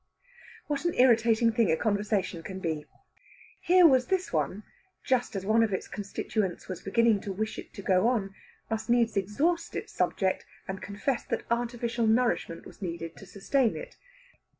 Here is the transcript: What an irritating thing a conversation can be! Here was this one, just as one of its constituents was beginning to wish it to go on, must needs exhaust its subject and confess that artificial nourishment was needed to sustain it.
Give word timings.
What 0.65 0.83
an 0.83 0.95
irritating 0.95 1.51
thing 1.51 1.71
a 1.71 1.77
conversation 1.77 2.41
can 2.41 2.57
be! 2.59 2.87
Here 3.59 3.85
was 3.85 4.07
this 4.07 4.33
one, 4.33 4.63
just 5.03 5.35
as 5.35 5.45
one 5.45 5.61
of 5.61 5.73
its 5.73 5.87
constituents 5.87 6.67
was 6.67 6.81
beginning 6.81 7.21
to 7.21 7.31
wish 7.31 7.59
it 7.59 7.71
to 7.75 7.83
go 7.83 8.07
on, 8.07 8.33
must 8.67 8.89
needs 8.89 9.15
exhaust 9.15 9.75
its 9.75 9.93
subject 9.93 10.43
and 10.67 10.81
confess 10.81 11.23
that 11.25 11.43
artificial 11.51 12.07
nourishment 12.07 12.65
was 12.65 12.81
needed 12.81 13.15
to 13.17 13.27
sustain 13.27 13.75
it. 13.77 13.95